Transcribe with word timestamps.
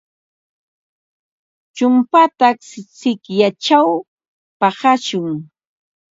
Chumpata 1.75 2.47
sikyachaw 2.97 3.89
paqashun. 4.59 5.31